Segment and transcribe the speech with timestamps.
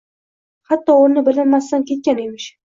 [0.71, 2.53] Hatto o’rni bilinmasdan ketgan emish.